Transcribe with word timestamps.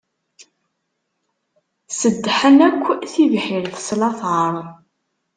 Ṣeddḥen 1.99 2.57
akk 2.67 2.83
tibḥirt 3.11 3.75
s 3.87 3.89
later. 3.99 4.53